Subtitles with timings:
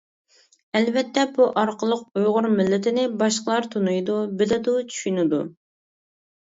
[0.77, 5.47] ئەلۋەتتە بۇ ئارقىلىق ئۇيغۇر مىللىتىنى باشقىلار تونۇيدۇ، بىلىدۇ، چۈشىنىدۇ.